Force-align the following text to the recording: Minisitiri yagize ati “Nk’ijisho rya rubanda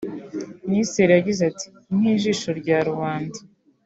Minisitiri 0.67 1.11
yagize 1.13 1.41
ati 1.51 1.67
“Nk’ijisho 1.97 2.49
rya 2.59 2.77
rubanda 2.87 3.39